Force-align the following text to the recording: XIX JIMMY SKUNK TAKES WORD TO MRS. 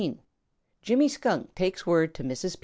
XIX 0.01 0.17
JIMMY 0.81 1.07
SKUNK 1.09 1.53
TAKES 1.53 1.85
WORD 1.85 2.15
TO 2.15 2.23
MRS. 2.23 2.55